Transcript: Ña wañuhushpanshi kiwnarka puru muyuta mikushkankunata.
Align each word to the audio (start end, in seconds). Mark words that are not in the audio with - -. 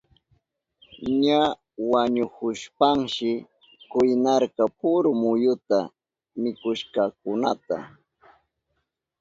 Ña 1.23 1.41
wañuhushpanshi 1.91 3.29
kiwnarka 3.89 4.63
puru 4.79 5.09
muyuta 5.21 5.79
mikushkankunata. 6.41 7.77